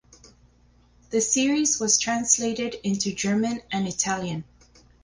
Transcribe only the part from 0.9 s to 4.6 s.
The series was translated into German and Italian.